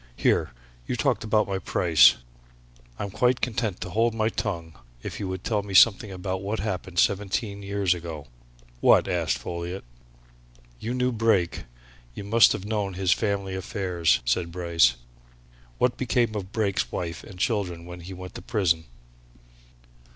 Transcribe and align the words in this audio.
"Here! 0.15 0.49
You 0.87 0.95
talked 0.95 1.23
about 1.23 1.47
my 1.47 1.59
price. 1.59 2.15
I'm 2.97 3.11
quite 3.11 3.39
content 3.39 3.79
to 3.81 3.91
hold 3.91 4.15
my 4.15 4.29
tongue 4.29 4.73
if 5.03 5.19
you'd 5.19 5.43
tell 5.43 5.61
me 5.61 5.75
something 5.75 6.11
about 6.11 6.41
what 6.41 6.59
happened 6.59 6.97
seventeen 6.97 7.61
years 7.61 7.93
ago." 7.93 8.25
"What?" 8.79 9.07
asked 9.07 9.37
Folliot. 9.37 9.83
"You 10.79 10.95
knew 10.95 11.11
Brake, 11.11 11.65
you 12.15 12.23
must 12.23 12.51
have 12.53 12.65
known 12.65 12.95
his 12.95 13.11
family 13.11 13.53
affairs," 13.53 14.21
said 14.25 14.51
Bryce. 14.51 14.95
"What 15.77 15.97
became 15.97 16.33
of 16.33 16.51
Brake's 16.51 16.91
wife 16.91 17.23
and 17.23 17.37
children 17.37 17.85
when 17.85 17.99
he 17.99 18.15
went 18.15 18.33
to 18.33 18.41
prison?" 18.41 18.85